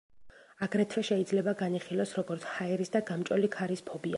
[0.67, 4.09] აგრეთვე, შეიძლება განიხილოს, როგორც ჰაერის და გამჭოლი ქარის ფობია.